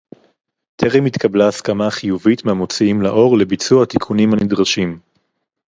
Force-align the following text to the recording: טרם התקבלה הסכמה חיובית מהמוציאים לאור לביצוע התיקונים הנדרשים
טרם 0.75 1.05
התקבלה 1.05 1.47
הסכמה 1.47 1.89
חיובית 1.91 2.45
מהמוציאים 2.45 3.01
לאור 3.01 3.37
לביצוע 3.37 3.83
התיקונים 3.83 4.33
הנדרשים 4.33 4.99